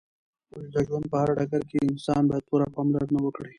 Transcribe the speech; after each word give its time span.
د 0.73 0.75
ژوند 0.87 1.05
په 1.11 1.15
هر 1.21 1.29
ډګر 1.37 1.61
کې 1.69 1.77
انسان 1.89 2.21
باید 2.29 2.47
پوره 2.49 2.67
پاملرنه 2.75 3.19
وکړې 3.23 3.49